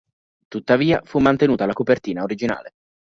Tuttavia 0.47 1.03
fu 1.05 1.19
mantenuta 1.19 1.67
la 1.67 1.73
copertina 1.73 2.23
originale. 2.23 2.73